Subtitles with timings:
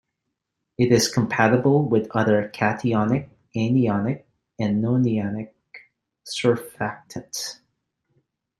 [0.79, 4.23] It is compatible with other cationic, anionic,
[4.57, 5.51] and nonionic
[6.25, 7.59] surfactants.